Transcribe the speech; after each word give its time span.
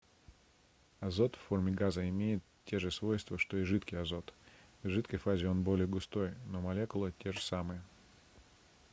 азот 0.99 1.35
в 1.35 1.41
форме 1.47 1.73
газа 1.73 2.09
имеет 2.09 2.41
те 2.65 2.79
же 2.79 2.89
свойства 2.89 3.37
что 3.37 3.57
и 3.57 3.63
жидкий 3.65 3.99
азот 4.01 4.33
в 4.81 4.89
жидкой 4.89 5.19
фазе 5.19 5.47
он 5.47 5.61
более 5.61 5.85
густой 5.85 6.33
но 6.47 6.59
молекулы 6.59 7.13
те 7.19 7.31
же 7.31 7.39
самые 7.39 7.83